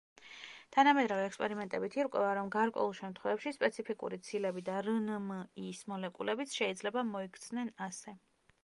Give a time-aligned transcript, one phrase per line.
[0.75, 8.19] თანამედროვე ექსპერიმენტებით ირკვევა, რომ გარკვეულ შემთხვევებში, სპეციფიკური ცილები და რნმ-ის მოლეკულებიც შეიძლება მოიქცნენ ასე.